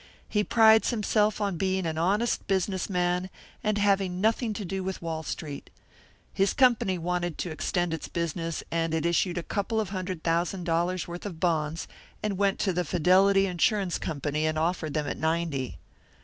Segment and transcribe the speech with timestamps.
[0.27, 3.29] He prides himself on being an honest business man,
[3.63, 5.69] and having nothing to do with Wall Street.
[6.33, 10.63] His company wanted to extend its business, and it issued a couple of hundred thousand
[10.63, 11.87] dollars' worth of bonds,
[12.23, 15.77] and went to the Fidelity Insurance Company and offered them at ninety.